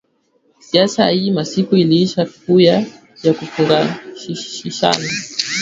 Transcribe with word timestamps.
Siasa 0.67 1.01
iyi 1.17 1.29
masiku 1.37 1.71
ilisha 1.83 2.21
kuya 2.41 2.75
ya 3.23 3.31
kufungishishana 3.37 5.07